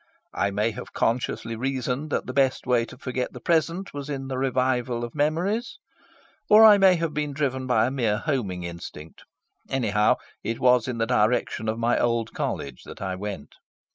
I 0.33 0.49
may 0.49 0.71
have 0.71 0.93
consciously 0.93 1.55
reasoned 1.55 2.09
that 2.09 2.25
the 2.25 2.33
best 2.33 2.65
way 2.65 2.85
to 2.85 2.97
forget 2.97 3.33
the 3.33 3.39
present 3.39 3.93
was 3.93 4.09
in 4.09 4.29
the 4.29 4.37
revival 4.39 5.03
of 5.03 5.13
memories. 5.13 5.77
Or 6.49 6.65
I 6.65 6.79
may 6.79 6.95
have 6.95 7.13
been 7.13 7.33
driven 7.33 7.67
by 7.67 7.85
a 7.85 7.91
mere 7.91 8.17
homing 8.17 8.63
instinct. 8.63 9.25
Anyhow, 9.69 10.15
it 10.43 10.59
was 10.59 10.87
in 10.87 10.97
the 10.97 11.05
direction 11.05 11.69
of 11.69 11.77
my 11.77 11.99
old 11.99 12.33
College 12.33 12.81
that 12.85 12.99
I 12.99 13.15
went. 13.15 13.53